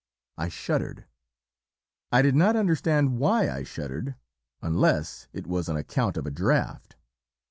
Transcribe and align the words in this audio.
I 0.35 0.47
shuddered! 0.49 1.05
"I 2.11 2.23
did 2.23 2.33
not 2.33 2.55
understand 2.55 3.19
why 3.19 3.47
I 3.51 3.61
shuddered, 3.61 4.15
unless 4.59 5.27
it 5.31 5.45
was 5.45 5.69
on 5.69 5.77
account 5.77 6.17
of 6.17 6.25
a 6.25 6.31
draught! 6.31 6.95